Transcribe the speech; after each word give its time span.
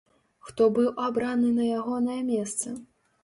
Хто 0.45 0.69
быў 0.77 0.87
абраны 1.07 1.51
на 1.59 1.67
ягонае 1.81 2.17
месца? 2.33 2.73